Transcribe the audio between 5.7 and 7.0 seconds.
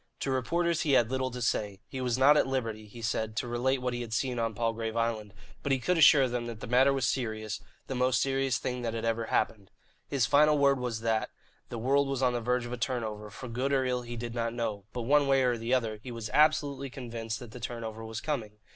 he could assure them that the matter